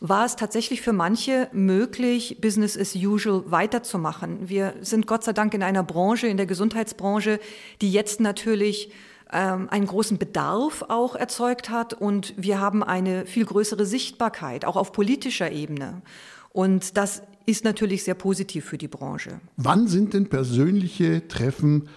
war 0.00 0.26
es 0.26 0.36
tatsächlich 0.36 0.82
für 0.82 0.92
manche 0.92 1.48
möglich, 1.52 2.38
Business 2.40 2.76
as 2.76 2.94
usual 2.94 3.44
weiterzumachen. 3.46 4.48
Wir 4.48 4.74
sind 4.80 5.06
Gott 5.06 5.24
sei 5.24 5.32
Dank 5.32 5.54
in 5.54 5.62
einer 5.62 5.82
Branche, 5.82 6.26
in 6.26 6.36
der 6.36 6.46
Gesundheitsbranche, 6.46 7.40
die 7.80 7.92
jetzt 7.92 8.20
natürlich 8.20 8.90
ähm, 9.32 9.68
einen 9.70 9.86
großen 9.86 10.18
Bedarf 10.18 10.84
auch 10.88 11.14
erzeugt 11.14 11.70
hat 11.70 11.94
und 11.94 12.34
wir 12.36 12.60
haben 12.60 12.82
eine 12.82 13.26
viel 13.26 13.44
größere 13.44 13.86
Sichtbarkeit, 13.86 14.64
auch 14.64 14.76
auf 14.76 14.92
politischer 14.92 15.50
Ebene. 15.50 16.02
Und 16.50 16.96
das 16.96 17.22
ist 17.46 17.64
natürlich 17.64 18.04
sehr 18.04 18.14
positiv 18.14 18.64
für 18.64 18.78
die 18.78 18.88
Branche. 18.88 19.40
Wann 19.56 19.88
sind 19.88 20.14
denn 20.14 20.28
persönliche 20.28 21.26
Treffen, 21.28 21.88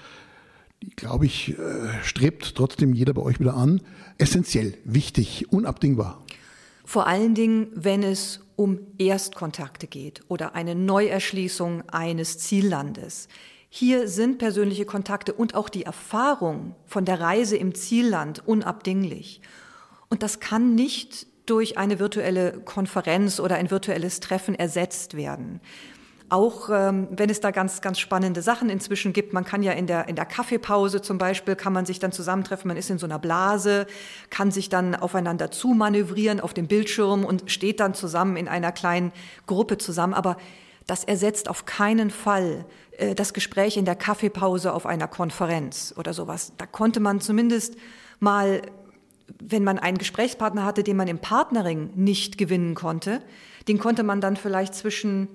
die, 0.81 0.89
glaube 0.89 1.25
ich, 1.25 1.57
äh, 1.57 2.03
strebt 2.03 2.55
trotzdem 2.55 2.93
jeder 2.93 3.13
bei 3.13 3.21
euch 3.21 3.39
wieder 3.39 3.55
an, 3.55 3.81
essentiell, 4.17 4.77
wichtig, 4.83 5.51
unabdingbar? 5.51 6.23
Vor 6.87 7.05
allen 7.05 7.35
Dingen, 7.35 7.67
wenn 7.73 8.01
es 8.01 8.39
um 8.55 8.79
Erstkontakte 8.97 9.87
geht 9.87 10.21
oder 10.29 10.55
eine 10.55 10.73
Neuerschließung 10.73 11.83
eines 11.89 12.39
Ziellandes. 12.39 13.27
Hier 13.67 14.07
sind 14.07 14.37
persönliche 14.37 14.85
Kontakte 14.85 15.33
und 15.33 15.53
auch 15.53 15.67
die 15.67 15.83
Erfahrung 15.83 16.75
von 16.85 17.03
der 17.03 17.19
Reise 17.19 17.57
im 17.57 17.75
Zielland 17.75 18.47
unabdinglich. 18.47 19.41
Und 20.07 20.23
das 20.23 20.39
kann 20.39 20.75
nicht 20.75 21.27
durch 21.45 21.77
eine 21.77 21.99
virtuelle 21.99 22.53
Konferenz 22.61 23.41
oder 23.41 23.55
ein 23.55 23.69
virtuelles 23.69 24.21
Treffen 24.21 24.55
ersetzt 24.55 25.17
werden. 25.17 25.59
Auch 26.29 26.69
ähm, 26.69 27.07
wenn 27.11 27.29
es 27.29 27.39
da 27.39 27.51
ganz, 27.51 27.79
ganz 27.79 27.99
spannende 27.99 28.41
Sachen 28.41 28.69
inzwischen 28.69 29.13
gibt. 29.13 29.31
Man 29.31 29.45
kann 29.45 29.63
ja 29.63 29.71
in 29.71 29.87
der, 29.87 30.09
in 30.09 30.17
der 30.17 30.25
Kaffeepause 30.25 31.01
zum 31.01 31.17
Beispiel, 31.17 31.55
kann 31.55 31.71
man 31.71 31.85
sich 31.85 31.99
dann 31.99 32.11
zusammentreffen. 32.11 32.67
Man 32.67 32.75
ist 32.75 32.89
in 32.89 32.97
so 32.97 33.05
einer 33.05 33.19
Blase, 33.19 33.87
kann 34.29 34.51
sich 34.51 34.67
dann 34.67 34.93
aufeinander 34.93 35.51
zumanövrieren 35.51 36.41
auf 36.41 36.53
dem 36.53 36.67
Bildschirm 36.67 37.23
und 37.23 37.49
steht 37.49 37.79
dann 37.79 37.93
zusammen 37.93 38.35
in 38.35 38.49
einer 38.49 38.73
kleinen 38.73 39.13
Gruppe 39.45 39.77
zusammen. 39.77 40.13
Aber 40.13 40.35
das 40.85 41.05
ersetzt 41.05 41.49
auf 41.49 41.65
keinen 41.65 42.09
Fall 42.09 42.65
äh, 42.97 43.15
das 43.15 43.33
Gespräch 43.33 43.77
in 43.77 43.85
der 43.85 43.95
Kaffeepause 43.95 44.73
auf 44.73 44.85
einer 44.85 45.07
Konferenz 45.07 45.93
oder 45.97 46.13
sowas. 46.13 46.53
Da 46.57 46.65
konnte 46.65 46.99
man 46.99 47.21
zumindest 47.21 47.75
mal, 48.19 48.61
wenn 49.39 49.63
man 49.63 49.79
einen 49.79 49.97
Gesprächspartner 49.97 50.65
hatte, 50.65 50.83
den 50.83 50.97
man 50.97 51.07
im 51.07 51.19
Partnering 51.19 51.91
nicht 51.95 52.37
gewinnen 52.37 52.75
konnte, 52.75 53.21
den 53.67 53.79
konnte 53.79 54.03
man 54.03 54.21
dann 54.21 54.35
vielleicht 54.35 54.75
zwischen 54.75 55.27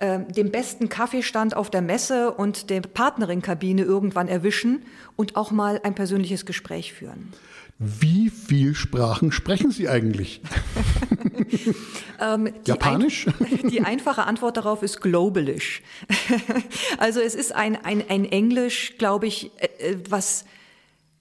äh, 0.00 0.20
dem 0.20 0.50
besten 0.50 0.88
Kaffeestand 0.88 1.54
auf 1.56 1.70
der 1.70 1.82
Messe 1.82 2.32
und 2.32 2.70
der 2.70 2.80
Partneringbine 2.80 3.82
irgendwann 3.82 4.28
erwischen 4.28 4.82
und 5.16 5.36
auch 5.36 5.50
mal 5.50 5.80
ein 5.84 5.94
persönliches 5.94 6.46
Gespräch 6.46 6.92
führen. 6.92 7.32
Wie 7.78 8.28
viel 8.28 8.74
Sprachen 8.74 9.32
sprechen 9.32 9.70
Sie 9.70 9.88
eigentlich? 9.88 10.42
ähm, 12.20 12.52
die 12.66 12.70
Japanisch? 12.70 13.26
Ein, 13.26 13.68
die 13.70 13.80
einfache 13.80 14.24
Antwort 14.24 14.58
darauf 14.58 14.82
ist 14.82 15.00
globalisch. 15.00 15.82
also 16.98 17.20
es 17.20 17.34
ist 17.34 17.54
ein, 17.54 17.82
ein, 17.82 18.04
ein 18.08 18.26
Englisch, 18.26 18.98
glaube 18.98 19.26
ich, 19.26 19.50
äh, 19.56 19.92
äh, 19.92 19.96
was 20.10 20.44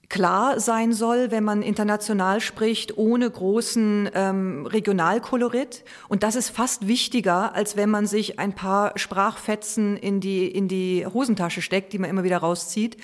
klar 0.10 0.60
sein 0.60 0.92
soll, 0.92 1.30
wenn 1.30 1.44
man 1.44 1.62
international 1.62 2.42
spricht, 2.42 2.98
ohne 2.98 3.30
großen 3.30 4.10
ähm, 4.14 4.66
Regionalkolorit. 4.66 5.84
Und 6.08 6.24
das 6.24 6.36
ist 6.36 6.50
fast 6.50 6.88
wichtiger, 6.88 7.54
als 7.54 7.78
wenn 7.78 7.92
man 7.92 8.08
sich 8.08 8.40
ein 8.40 8.54
paar 8.54 8.98
Sprachfetzen 8.98 9.98
in 9.98 10.20
die, 10.20 10.48
in 10.48 10.68
die 10.68 11.06
Hosentasche 11.06 11.62
steckt, 11.62 11.94
die 11.94 12.00
man 12.00 12.10
immer 12.10 12.24
wieder 12.24 12.40
rauszieht, 12.40 12.98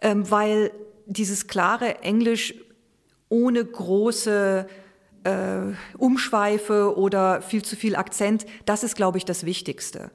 ähm, 0.00 0.30
weil 0.30 0.72
dieses 1.06 1.46
klare 1.46 2.02
Englisch 2.02 2.54
ohne 3.28 3.62
große 3.62 4.66
äh, 5.24 5.58
Umschweife 5.98 6.96
oder 6.96 7.42
viel 7.42 7.62
zu 7.62 7.76
viel 7.76 7.94
Akzent, 7.94 8.46
das 8.64 8.84
ist, 8.84 8.96
glaube 8.96 9.18
ich, 9.18 9.26
das 9.26 9.44
Wichtigste. 9.44 10.10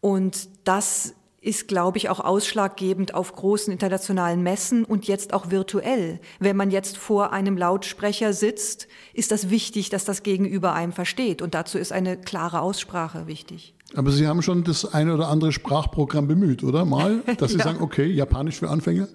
Und 0.00 0.48
das 0.64 1.14
ist, 1.42 1.68
glaube 1.68 1.96
ich, 1.96 2.10
auch 2.10 2.20
ausschlaggebend 2.20 3.14
auf 3.14 3.34
großen 3.34 3.72
internationalen 3.72 4.42
Messen 4.42 4.84
und 4.84 5.06
jetzt 5.06 5.32
auch 5.32 5.50
virtuell. 5.50 6.20
Wenn 6.38 6.56
man 6.56 6.70
jetzt 6.70 6.98
vor 6.98 7.32
einem 7.32 7.56
Lautsprecher 7.56 8.34
sitzt, 8.34 8.88
ist 9.14 9.32
das 9.32 9.48
wichtig, 9.48 9.88
dass 9.88 10.04
das 10.04 10.22
Gegenüber 10.22 10.74
einem 10.74 10.92
versteht. 10.92 11.40
Und 11.40 11.54
dazu 11.54 11.78
ist 11.78 11.92
eine 11.92 12.18
klare 12.18 12.60
Aussprache 12.60 13.26
wichtig. 13.26 13.74
Aber 13.96 14.10
Sie 14.10 14.28
haben 14.28 14.42
schon 14.42 14.64
das 14.64 14.84
eine 14.92 15.14
oder 15.14 15.28
andere 15.28 15.52
Sprachprogramm 15.52 16.28
bemüht, 16.28 16.62
oder? 16.62 16.84
Mal, 16.84 17.22
dass 17.38 17.52
Sie 17.52 17.58
ja. 17.58 17.64
sagen, 17.64 17.80
okay, 17.80 18.06
Japanisch 18.06 18.58
für 18.58 18.68
Anfänger? 18.68 19.08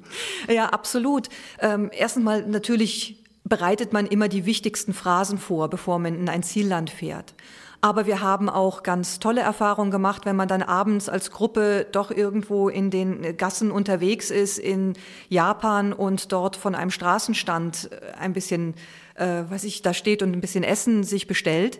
Ja, 0.51 0.69
absolut. 0.69 1.29
Ähm, 1.59 1.91
erstens 1.93 2.23
mal 2.23 2.45
natürlich 2.47 3.23
bereitet 3.43 3.93
man 3.93 4.07
immer 4.07 4.27
die 4.27 4.45
wichtigsten 4.45 4.93
Phrasen 4.93 5.37
vor, 5.37 5.69
bevor 5.69 5.99
man 5.99 6.15
in 6.15 6.27
ein 6.27 6.41
Zielland 6.41 6.89
fährt. 6.89 7.35
Aber 7.85 8.07
wir 8.07 8.19
haben 8.19 8.49
auch 8.49 8.81
ganz 8.81 9.19
tolle 9.19 9.41
Erfahrungen 9.41 9.91
gemacht, 9.91 10.25
wenn 10.25 10.35
man 10.35 10.47
dann 10.47 10.63
abends 10.63 11.07
als 11.07 11.29
Gruppe 11.29 11.85
doch 11.91 12.09
irgendwo 12.09 12.67
in 12.67 12.89
den 12.89 13.37
Gassen 13.37 13.69
unterwegs 13.69 14.31
ist 14.31 14.57
in 14.57 14.93
Japan 15.29 15.93
und 15.93 16.31
dort 16.31 16.55
von 16.55 16.73
einem 16.73 16.89
Straßenstand 16.89 17.91
äh, 17.91 18.17
ein 18.17 18.33
bisschen, 18.33 18.73
äh, 19.13 19.43
was 19.49 19.63
ich 19.63 19.83
da 19.83 19.93
steht 19.93 20.23
und 20.23 20.31
ein 20.31 20.41
bisschen 20.41 20.63
Essen 20.63 21.03
sich 21.03 21.27
bestellt. 21.27 21.79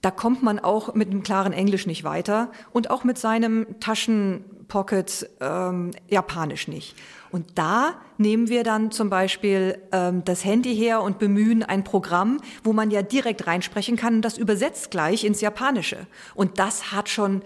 Da 0.00 0.10
kommt 0.10 0.42
man 0.42 0.58
auch 0.58 0.94
mit 0.94 1.10
einem 1.10 1.22
klaren 1.22 1.52
Englisch 1.52 1.86
nicht 1.86 2.02
weiter 2.02 2.50
und 2.72 2.90
auch 2.90 3.04
mit 3.04 3.18
seinem 3.18 3.78
Taschenpocket 3.78 5.28
ähm, 5.42 5.90
Japanisch 6.08 6.66
nicht. 6.66 6.96
Und 7.32 7.46
da 7.54 7.94
nehmen 8.18 8.48
wir 8.48 8.62
dann 8.62 8.90
zum 8.90 9.10
Beispiel 9.10 9.78
ähm, 9.90 10.22
das 10.24 10.44
Handy 10.44 10.76
her 10.76 11.02
und 11.02 11.18
bemühen 11.18 11.62
ein 11.62 11.82
Programm, 11.82 12.38
wo 12.62 12.72
man 12.72 12.90
ja 12.90 13.02
direkt 13.02 13.46
reinsprechen 13.46 13.96
kann 13.96 14.16
und 14.16 14.22
das 14.22 14.38
übersetzt 14.38 14.90
gleich 14.90 15.24
ins 15.24 15.40
Japanische. 15.40 16.06
Und 16.34 16.58
das 16.58 16.92
hat 16.92 17.08
schon 17.08 17.42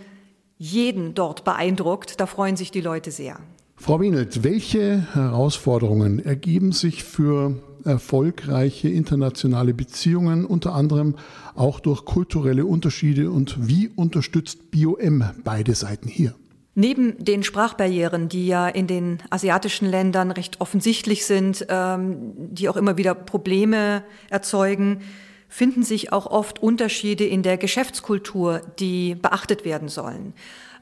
jeden 0.58 1.14
dort 1.14 1.44
beeindruckt. 1.44 2.20
Da 2.20 2.26
freuen 2.26 2.56
sich 2.56 2.70
die 2.72 2.80
Leute 2.80 3.12
sehr. 3.12 3.38
Frau 3.76 4.00
Wienelt, 4.00 4.42
welche 4.42 5.06
Herausforderungen 5.14 6.18
ergeben 6.18 6.72
sich 6.72 7.04
für 7.04 7.62
erfolgreiche 7.84 8.88
internationale 8.88 9.72
Beziehungen, 9.72 10.44
unter 10.44 10.74
anderem 10.74 11.14
auch 11.54 11.78
durch 11.78 12.04
kulturelle 12.04 12.66
Unterschiede 12.66 13.30
und 13.30 13.68
wie 13.68 13.88
unterstützt 13.88 14.70
BioM 14.70 15.24
beide 15.44 15.74
Seiten 15.74 16.08
hier? 16.08 16.34
Neben 16.78 17.16
den 17.24 17.42
Sprachbarrieren, 17.42 18.28
die 18.28 18.46
ja 18.46 18.68
in 18.68 18.86
den 18.86 19.22
asiatischen 19.30 19.88
Ländern 19.88 20.30
recht 20.30 20.60
offensichtlich 20.60 21.24
sind, 21.24 21.64
ähm, 21.70 22.34
die 22.36 22.68
auch 22.68 22.76
immer 22.76 22.98
wieder 22.98 23.14
Probleme 23.14 24.04
erzeugen, 24.28 25.00
finden 25.48 25.84
sich 25.84 26.12
auch 26.12 26.26
oft 26.26 26.62
Unterschiede 26.62 27.24
in 27.24 27.42
der 27.42 27.56
Geschäftskultur, 27.56 28.60
die 28.78 29.14
beachtet 29.14 29.64
werden 29.64 29.88
sollen. 29.88 30.34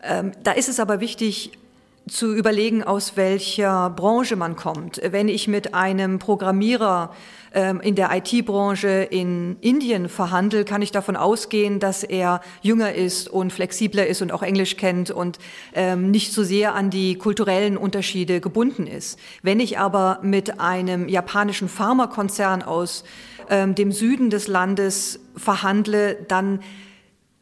Ähm, 0.02 0.32
da 0.42 0.50
ist 0.50 0.68
es 0.68 0.80
aber 0.80 0.98
wichtig, 0.98 1.52
zu 2.08 2.34
überlegen, 2.34 2.82
aus 2.82 3.16
welcher 3.16 3.88
Branche 3.90 4.36
man 4.36 4.56
kommt. 4.56 5.00
Wenn 5.02 5.28
ich 5.28 5.48
mit 5.48 5.74
einem 5.74 6.18
Programmierer 6.18 7.14
ähm, 7.54 7.80
in 7.80 7.94
der 7.94 8.10
IT-Branche 8.14 8.88
in 9.10 9.56
Indien 9.60 10.10
verhandle, 10.10 10.64
kann 10.64 10.82
ich 10.82 10.92
davon 10.92 11.16
ausgehen, 11.16 11.80
dass 11.80 12.02
er 12.02 12.42
jünger 12.60 12.92
ist 12.94 13.28
und 13.28 13.52
flexibler 13.52 14.06
ist 14.06 14.20
und 14.20 14.32
auch 14.32 14.42
Englisch 14.42 14.76
kennt 14.76 15.10
und 15.10 15.38
ähm, 15.72 16.10
nicht 16.10 16.32
so 16.32 16.42
sehr 16.44 16.74
an 16.74 16.90
die 16.90 17.16
kulturellen 17.16 17.78
Unterschiede 17.78 18.40
gebunden 18.40 18.86
ist. 18.86 19.18
Wenn 19.42 19.60
ich 19.60 19.78
aber 19.78 20.18
mit 20.22 20.60
einem 20.60 21.08
japanischen 21.08 21.68
Pharmakonzern 21.68 22.62
aus 22.62 23.04
ähm, 23.48 23.74
dem 23.74 23.92
Süden 23.92 24.28
des 24.28 24.46
Landes 24.46 25.20
verhandle, 25.36 26.16
dann 26.28 26.60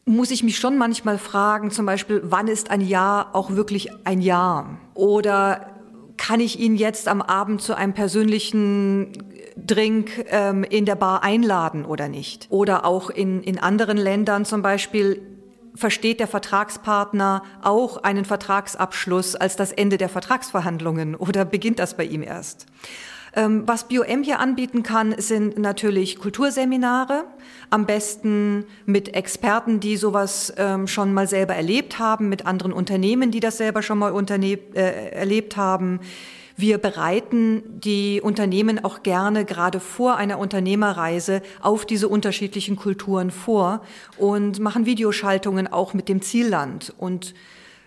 muss 0.05 0.31
ich 0.31 0.43
mich 0.43 0.57
schon 0.57 0.77
manchmal 0.77 1.17
fragen, 1.17 1.71
zum 1.71 1.85
Beispiel, 1.85 2.21
wann 2.23 2.47
ist 2.47 2.69
ein 2.69 2.81
Jahr 2.81 3.33
auch 3.33 3.51
wirklich 3.51 3.89
ein 4.05 4.21
Jahr? 4.21 4.77
Oder 4.93 5.67
kann 6.17 6.39
ich 6.39 6.59
ihn 6.59 6.75
jetzt 6.75 7.07
am 7.07 7.21
Abend 7.21 7.61
zu 7.61 7.75
einem 7.75 7.93
persönlichen 7.93 9.11
Drink 9.55 10.25
ähm, 10.29 10.63
in 10.63 10.85
der 10.85 10.95
Bar 10.95 11.23
einladen 11.23 11.85
oder 11.85 12.07
nicht? 12.07 12.47
Oder 12.49 12.85
auch 12.85 13.09
in, 13.09 13.41
in 13.43 13.59
anderen 13.59 13.97
Ländern 13.97 14.45
zum 14.45 14.61
Beispiel 14.61 15.21
versteht 15.75 16.19
der 16.19 16.27
Vertragspartner 16.27 17.43
auch 17.61 18.03
einen 18.03 18.25
Vertragsabschluss 18.25 19.35
als 19.35 19.55
das 19.55 19.71
Ende 19.71 19.97
der 19.97 20.09
Vertragsverhandlungen 20.09 21.15
oder 21.15 21.45
beginnt 21.45 21.79
das 21.79 21.97
bei 21.97 22.03
ihm 22.03 22.21
erst? 22.23 22.67
Ähm, 23.35 23.63
was 23.65 23.87
BioM 23.87 24.21
hier 24.23 24.39
anbieten 24.39 24.83
kann, 24.83 25.15
sind 25.17 25.57
natürlich 25.57 26.19
Kulturseminare, 26.19 27.25
am 27.71 27.85
besten 27.87 28.65
mit 28.85 29.15
Experten, 29.15 29.79
die 29.79 29.97
sowas 29.97 30.53
ähm, 30.57 30.87
schon 30.87 31.13
mal 31.13 31.27
selber 31.27 31.55
erlebt 31.55 31.97
haben, 31.97 32.29
mit 32.29 32.45
anderen 32.45 32.73
Unternehmen, 32.73 33.31
die 33.31 33.39
das 33.39 33.57
selber 33.57 33.81
schon 33.81 33.97
mal 33.97 34.13
äh, 34.13 35.09
erlebt 35.11 35.57
haben. 35.57 35.99
Wir 36.55 36.77
bereiten 36.77 37.63
die 37.79 38.21
Unternehmen 38.21 38.85
auch 38.85 39.01
gerne 39.01 39.43
gerade 39.43 39.79
vor 39.79 40.17
einer 40.17 40.37
Unternehmerreise 40.37 41.41
auf 41.61 41.85
diese 41.85 42.07
unterschiedlichen 42.07 42.75
Kulturen 42.75 43.31
vor 43.31 43.81
und 44.17 44.59
machen 44.59 44.85
Videoschaltungen 44.85 45.65
auch 45.65 45.95
mit 45.95 46.07
dem 46.07 46.21
Zielland 46.21 46.93
und 46.99 47.33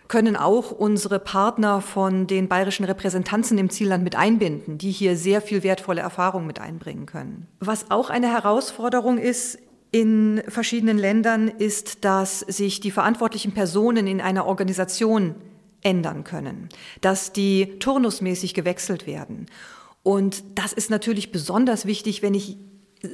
können 0.09 0.37
auch 0.37 0.71
unsere 0.71 1.19
Partner 1.19 1.81
von 1.81 2.27
den 2.27 2.49
bayerischen 2.49 2.85
Repräsentanzen 2.85 3.59
im 3.59 3.71
Zielland 3.71 4.05
mit 4.05 4.17
einbinden, 4.17 4.79
die 4.79 4.91
hier 4.91 5.17
sehr 5.17 5.41
viel 5.41 5.63
wertvolle 5.63 6.01
Erfahrung 6.01 6.47
mit 6.47 6.61
einbringen 6.61 7.07
können. 7.07 7.47
Was 7.61 7.91
auch 7.91 8.11
eine 8.11 8.33
Herausforderung 8.33 9.19
ist, 9.19 9.59
in 9.93 10.43
verschiedenen 10.49 10.99
Ländern 10.99 11.49
ist, 11.49 12.05
dass 12.05 12.41
sich 12.41 12.81
die 12.81 12.91
verantwortlichen 12.91 13.53
Personen 13.53 14.07
in 14.07 14.21
einer 14.21 14.47
Organisation 14.47 15.37
ändern 15.83 16.25
können, 16.25 16.69
dass 17.01 17.33
die 17.33 17.79
turnusmäßig 17.79 18.55
gewechselt 18.55 19.07
werden. 19.07 19.47
Und 20.03 20.43
das 20.55 20.73
ist 20.73 20.91
natürlich 20.91 21.33
besonders 21.33 21.87
wichtig, 21.87 22.23
wenn 22.23 22.35
ich 22.35 22.59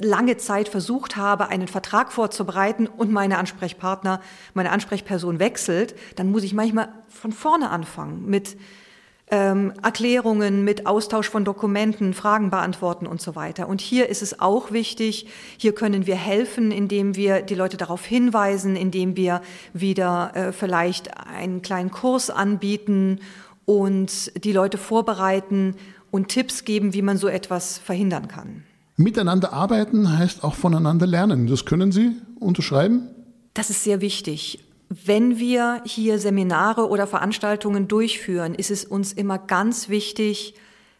lange 0.01 0.37
Zeit 0.37 0.69
versucht 0.69 1.15
habe, 1.15 1.47
einen 1.47 1.67
Vertrag 1.67 2.11
vorzubereiten 2.11 2.87
und 2.87 3.11
meine 3.11 3.37
Ansprechpartner, 3.37 4.21
meine 4.53 4.71
Ansprechperson 4.71 5.39
wechselt, 5.39 5.95
dann 6.15 6.31
muss 6.31 6.43
ich 6.43 6.53
manchmal 6.53 6.89
von 7.09 7.31
vorne 7.31 7.69
anfangen 7.69 8.25
mit 8.25 8.57
ähm, 9.31 9.73
Erklärungen, 9.81 10.63
mit 10.63 10.85
Austausch 10.85 11.29
von 11.29 11.45
Dokumenten, 11.45 12.13
Fragen 12.13 12.49
beantworten 12.49 13.07
und 13.07 13.21
so 13.21 13.35
weiter. 13.35 13.67
Und 13.67 13.81
hier 13.81 14.09
ist 14.09 14.21
es 14.21 14.39
auch 14.39 14.71
wichtig, 14.71 15.27
hier 15.57 15.73
können 15.73 16.05
wir 16.05 16.15
helfen, 16.15 16.71
indem 16.71 17.15
wir 17.15 17.41
die 17.41 17.55
Leute 17.55 17.77
darauf 17.77 18.05
hinweisen, 18.05 18.75
indem 18.75 19.15
wir 19.15 19.41
wieder 19.73 20.31
äh, 20.35 20.51
vielleicht 20.51 21.17
einen 21.17 21.61
kleinen 21.61 21.89
Kurs 21.89 22.29
anbieten 22.29 23.21
und 23.65 24.31
die 24.43 24.51
Leute 24.51 24.77
vorbereiten 24.77 25.77
und 26.11 26.27
Tipps 26.27 26.63
geben, 26.63 26.93
wie 26.93 27.01
man 27.01 27.17
so 27.17 27.27
etwas 27.27 27.79
verhindern 27.79 28.27
kann. 28.27 28.63
Miteinander 28.95 29.53
arbeiten 29.53 30.17
heißt 30.17 30.43
auch 30.43 30.55
voneinander 30.55 31.07
lernen. 31.07 31.47
Das 31.47 31.65
können 31.65 31.91
Sie 31.91 32.11
unterschreiben? 32.39 33.09
Das 33.53 33.69
ist 33.69 33.83
sehr 33.83 34.01
wichtig. 34.01 34.63
Wenn 34.89 35.39
wir 35.39 35.81
hier 35.85 36.19
Seminare 36.19 36.87
oder 36.87 37.07
Veranstaltungen 37.07 37.87
durchführen, 37.87 38.53
ist 38.53 38.69
es 38.69 38.85
uns 38.85 39.11
immer 39.13 39.39
ganz 39.39 39.89
wichtig, 39.89 40.53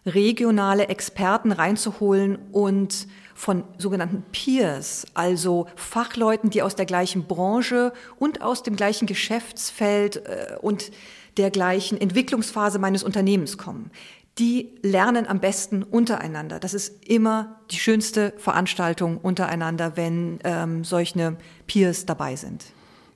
regionale 0.05 0.88
Experten 0.88 1.51
reinzuholen 1.51 2.38
und 2.51 3.07
von 3.35 3.63
sogenannten 3.77 4.23
Peers, 4.31 5.05
also 5.13 5.67
Fachleuten, 5.75 6.50
die 6.50 6.62
aus 6.62 6.75
der 6.75 6.85
gleichen 6.85 7.25
Branche 7.25 7.93
und 8.17 8.41
aus 8.41 8.63
dem 8.63 8.75
gleichen 8.75 9.06
Geschäftsfeld 9.06 10.17
äh, 10.17 10.56
und 10.62 10.91
der 11.38 11.49
gleichen 11.49 11.99
Entwicklungsphase 11.99 12.79
meines 12.79 13.03
Unternehmens 13.03 13.58
kommen 13.58 13.91
die 14.39 14.72
lernen 14.82 15.28
am 15.28 15.39
besten 15.39 15.84
untereinander. 15.84 16.60
Das 16.60 16.74
ist 16.74 17.06
immer 17.06 17.60
die 17.69 17.78
schönste 17.78 18.34
Veranstaltung 18.38 19.17
untereinander, 19.17 19.96
wenn 19.96 20.39
ähm, 20.43 20.84
solche 20.84 21.38
Peers 21.67 22.06
dabei 22.06 22.36
sind. 22.36 22.65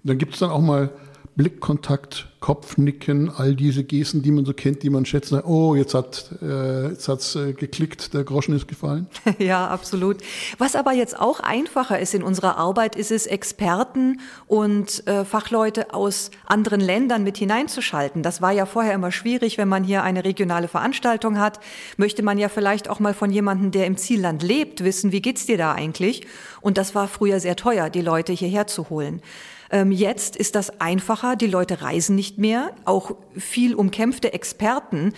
Dann 0.04 0.18
gibt 0.18 0.34
es 0.34 0.40
dann 0.40 0.52
auch 0.52 0.62
mal 0.62 0.92
Blickkontakt, 1.38 2.28
Kopfnicken, 2.40 3.30
all 3.30 3.56
diese 3.56 3.84
Gesten, 3.84 4.24
die 4.24 4.32
man 4.32 4.44
so 4.44 4.54
kennt, 4.54 4.82
die 4.82 4.90
man 4.90 5.06
schätzt. 5.06 5.32
Oh, 5.32 5.76
jetzt 5.76 5.94
hat 5.94 6.32
äh, 6.42 6.90
jetzt 6.90 7.08
hat's 7.08 7.36
äh, 7.36 7.54
geklickt, 7.54 8.16
der 8.16 8.24
Groschen 8.24 8.56
ist 8.56 8.68
gefallen. 8.68 9.08
Ja, 9.38 9.68
absolut. 9.68 10.18
Was 10.58 10.76
aber 10.76 10.94
jetzt 10.94 11.20
auch 11.20 11.40
einfacher 11.40 12.00
ist 12.00 12.16
in 12.16 12.24
unserer 12.24 12.58
Arbeit, 12.58 12.96
ist 12.96 13.12
es, 13.12 13.28
Experten 13.28 14.20
und 14.48 15.06
äh, 15.08 15.26
Fachleute 15.26 15.94
aus 15.94 16.32
anderen 16.46 16.82
Ländern 16.82 17.24
mit 17.24 17.38
hineinzuschalten. 17.38 18.24
Das 18.24 18.42
war 18.42 18.52
ja 18.52 18.66
vorher 18.66 18.94
immer 18.94 19.12
schwierig, 19.12 19.60
wenn 19.60 19.68
man 19.68 19.84
hier 19.84 20.02
eine 20.02 20.26
regionale 20.26 20.68
Veranstaltung 20.68 21.38
hat, 21.38 21.60
möchte 21.98 22.24
man 22.24 22.40
ja 22.40 22.50
vielleicht 22.50 22.90
auch 22.90 23.00
mal 23.00 23.14
von 23.14 23.30
jemandem, 23.30 23.70
der 23.70 23.86
im 23.86 23.98
Zielland 23.98 24.42
lebt, 24.42 24.84
wissen, 24.84 25.12
wie 25.12 25.22
geht's 25.22 25.46
dir 25.46 25.58
da 25.58 25.74
eigentlich? 25.74 26.26
Und 26.62 26.80
das 26.80 26.96
war 26.96 27.08
früher 27.08 27.40
sehr 27.40 27.56
teuer, 27.56 27.92
die 27.92 28.02
Leute 28.02 28.34
hierher 28.34 28.66
zu 28.66 28.90
holen. 28.90 29.22
Ähm, 29.72 29.92
jetzt 29.92 30.36
ist 30.36 30.56
das 30.56 30.80
einfacher, 30.80 31.36
die 31.36 31.48
Leute 31.48 31.82
reisen 31.82 32.16
nicht 32.16 32.38
mehr, 32.38 32.72
auch 32.86 33.16
viel 33.36 33.76
umkämpfte 33.76 34.34
Experten 34.34 35.14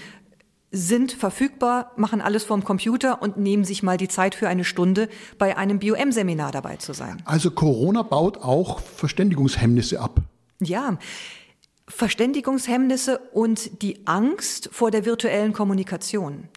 sind 0.71 1.11
verfügbar, 1.11 1.91
machen 1.95 2.21
alles 2.21 2.43
vorm 2.43 2.63
Computer 2.63 3.21
und 3.21 3.37
nehmen 3.37 3.63
sich 3.63 3.81
mal 3.81 3.97
die 3.97 4.07
Zeit 4.07 4.35
für 4.35 4.47
eine 4.47 4.63
Stunde 4.63 5.09
bei 5.37 5.57
einem 5.57 5.79
BioM-Seminar 5.79 6.51
dabei 6.51 6.75
zu 6.75 6.93
sein. 6.93 7.21
Also 7.25 7.51
Corona 7.51 8.03
baut 8.03 8.37
auch 8.37 8.79
Verständigungshemmnisse 8.79 9.99
ab. 9.99 10.21
Ja. 10.59 10.97
Verständigungshemmnisse 11.87 13.17
und 13.33 13.81
die 13.81 14.05
Angst 14.05 14.69
vor 14.71 14.91
der 14.91 15.05
virtuellen 15.05 15.53
Kommunikation. 15.53 16.47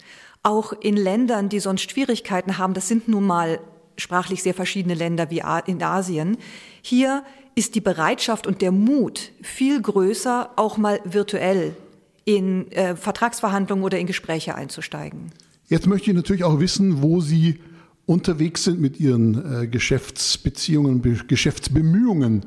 Auch 0.43 0.75
in 0.75 0.97
Ländern, 0.97 1.49
die 1.49 1.61
sonst 1.61 1.91
Schwierigkeiten 1.91 2.59
haben, 2.59 2.75
das 2.75 2.89
sind 2.89 3.09
nun 3.09 3.27
mal 3.27 3.61
sprachlich 3.97 4.43
sehr 4.43 4.55
verschiedene 4.55 4.95
Länder 4.95 5.31
wie 5.31 5.43
in 5.67 5.83
Asien, 5.83 6.37
hier 6.83 7.25
ist 7.55 7.75
die 7.75 7.81
Bereitschaft 7.81 8.47
und 8.47 8.62
der 8.62 8.73
Mut 8.73 9.33
viel 9.43 9.81
größer, 9.81 10.51
auch 10.57 10.77
mal 10.77 11.01
virtuell 11.05 11.77
in 12.25 12.71
äh, 12.73 12.97
Vertragsverhandlungen 12.97 13.85
oder 13.85 13.99
in 13.99 14.07
Gespräche 14.07 14.55
einzusteigen. 14.55 15.33
Jetzt 15.67 15.87
möchte 15.87 16.11
ich 16.11 16.17
natürlich 16.17 16.45
auch 16.45 16.61
wissen, 16.61 17.03
wo 17.03 17.21
Sie 17.21 17.59
unterwegs 18.07 18.65
sind 18.65 18.81
mit 18.81 19.01
Ihren 19.01 19.62
äh, 19.62 19.67
Geschäftsbeziehungen, 19.67 21.01
Be 21.01 21.17
Geschäftsbemühungen, 21.27 22.47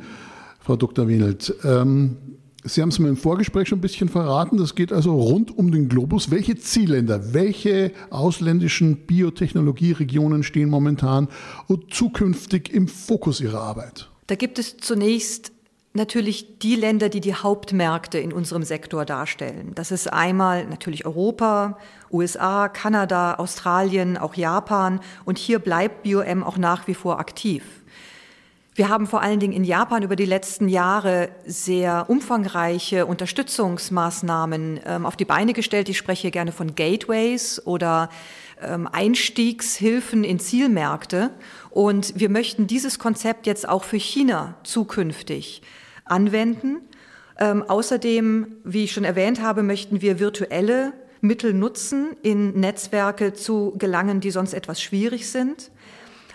Frau 0.60 0.76
Dr. 0.76 1.08
Wienelt. 1.08 1.54
Ähm, 1.64 2.18
Sie 2.68 2.82
haben 2.82 2.90
es 2.90 2.98
mir 2.98 3.10
im 3.10 3.18
Vorgespräch 3.18 3.68
schon 3.68 3.78
ein 3.78 3.82
bisschen 3.82 4.10
verraten. 4.10 4.58
Das 4.58 4.74
geht 4.74 4.92
also 4.92 5.14
rund 5.14 5.56
um 5.56 5.72
den 5.72 5.88
Globus. 5.88 6.32
Welche 6.32 6.56
Zielländer, 6.56 7.36
welche 7.36 7.92
ausländischen 8.10 9.06
Biotechnologieregionen 9.06 10.42
stehen 10.42 10.70
momentan 10.70 11.28
und 11.68 11.94
zukünftig 11.94 12.74
im 12.74 12.88
Fokus 12.88 13.40
Ihrer 13.40 13.62
Arbeit? 13.62 14.10
Da 14.28 14.36
gibt 14.36 14.60
es 14.60 14.78
zunächst 14.78 15.52
natürlich 15.94 16.60
die 16.60 16.76
Länder, 16.76 17.10
die 17.10 17.22
die 17.22 17.34
Hauptmärkte 17.34 18.18
in 18.18 18.34
unserem 18.34 18.64
Sektor 18.64 19.06
darstellen. 19.06 19.72
Das 19.76 19.92
ist 19.92 20.12
einmal 20.12 20.66
natürlich 20.66 21.06
Europa, 21.06 21.78
USA, 22.12 22.68
Kanada, 22.68 23.36
Australien, 23.36 24.18
auch 24.18 24.36
Japan. 24.36 25.00
Und 25.24 25.38
hier 25.38 25.60
bleibt 25.60 26.04
BioM 26.04 26.44
auch 26.44 26.58
nach 26.58 26.88
wie 26.88 26.94
vor 26.94 27.20
aktiv. 27.20 27.64
Wir 28.78 28.90
haben 28.90 29.08
vor 29.08 29.22
allen 29.22 29.40
Dingen 29.40 29.54
in 29.54 29.64
Japan 29.64 30.04
über 30.04 30.18
die 30.18 30.26
letzten 30.26 30.68
Jahre 30.68 31.30
sehr 31.46 32.10
umfangreiche 32.10 33.06
Unterstützungsmaßnahmen 33.06 34.82
ähm, 34.86 35.06
auf 35.06 35.16
die 35.16 35.24
Beine 35.24 35.54
gestellt. 35.54 35.88
Ich 35.88 35.98
spreche 35.98 36.30
gerne 36.30 36.52
von 36.52 36.76
Gateways 36.76 37.66
oder 37.66 38.10
ähm, 38.62 38.90
Einstiegshilfen 38.92 40.26
in 40.26 40.40
Zielmärkte. 40.40 41.32
Und 41.70 42.20
wir 42.20 42.28
möchten 42.30 42.68
dieses 42.68 43.00
Konzept 43.00 43.48
jetzt 43.48 43.66
auch 43.66 43.86
für 43.86 43.96
China 43.96 44.56
zukünftig 44.64 45.62
anwenden. 46.04 46.82
Ähm, 47.40 47.64
außerdem, 47.66 48.58
wie 48.66 48.84
ich 48.84 48.92
schon 48.92 49.06
erwähnt 49.06 49.42
habe, 49.42 49.64
möchten 49.64 50.02
wir 50.02 50.20
virtuelle 50.20 50.92
Mittel 51.22 51.54
nutzen, 51.54 52.18
in 52.24 52.60
Netzwerke 52.60 53.32
zu 53.32 53.74
gelangen, 53.78 54.20
die 54.20 54.32
sonst 54.32 54.54
etwas 54.54 54.82
schwierig 54.82 55.30
sind. 55.30 55.72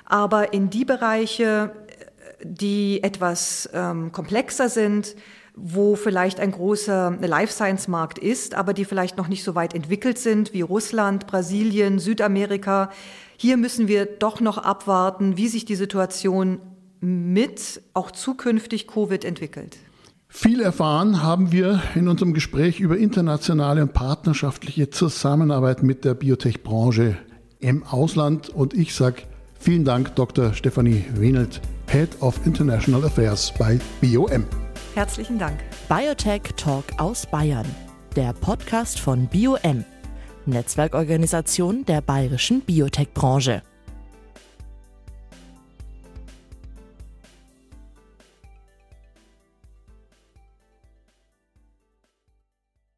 Aber 0.07 0.55
in 0.55 0.71
die 0.71 0.87
Bereiche, 0.87 1.73
die 2.43 3.03
etwas 3.03 3.69
ähm, 3.73 4.13
komplexer 4.13 4.69
sind, 4.69 5.15
wo 5.55 5.97
vielleicht 5.97 6.41
ein 6.41 6.53
großer 6.53 7.19
Life 7.21 7.53
Science 7.53 7.89
Markt 7.89 8.19
ist, 8.19 8.55
aber 8.55 8.73
die 8.73 8.85
vielleicht 8.85 9.17
noch 9.17 9.29
nicht 9.29 9.45
so 9.45 9.55
weit 9.55 9.75
entwickelt 9.75 10.19
sind 10.19 10.53
wie 10.53 10.63
Russland, 10.63 11.27
Brasilien, 11.27 11.99
Südamerika. 11.99 12.91
Hier 13.37 13.57
müssen 13.57 13.89
wir 13.89 14.07
doch 14.07 14.41
noch 14.41 14.59
abwarten, 14.59 15.37
wie 15.37 15.49
sich 15.49 15.65
die 15.65 15.77
Situation 15.77 16.61
mit 17.01 17.83
auch 17.95 18.11
zukünftig 18.11 18.87
Covid 18.87 19.25
entwickelt. 19.25 19.79
Viel 20.29 20.61
erfahren 20.61 21.23
haben 21.23 21.51
wir 21.51 21.83
in 21.97 22.07
unserem 22.07 22.35
Gespräch 22.35 22.79
über 22.79 22.97
internationale 22.97 23.83
und 23.83 23.93
partnerschaftliche 23.93 24.89
Zusammenarbeit 24.89 25.83
mit 25.83 26.05
der 26.05 26.15
Biotech-Branche 26.15 27.17
im 27.59 27.83
Ausland. 27.83 28.49
Und 28.49 28.73
ich 28.75 28.95
sage 28.95 29.23
vielen 29.59 29.85
Dank, 29.85 30.15
Dr. 30.15 30.55
Stefanie 30.55 31.05
Wenelt, 31.15 31.61
Head 31.91 32.11
of 32.21 32.39
International 32.47 33.05
Affairs 33.05 33.53
bei 33.59 33.77
BioM. 34.01 34.47
Herzlichen 34.95 35.41
Dank. 35.41 35.59
Biotech 35.89 36.43
Talk 36.57 36.85
aus 36.99 37.27
Bayern, 37.27 37.67
der 38.15 38.33
Podcast 38.33 39.01
von 39.01 39.27
BioM, 39.27 39.85
Netzwerkorganisation 40.47 41.85
der 41.85 42.01
bayerischen 42.01 42.61
Biotech-Branche. 42.61 43.63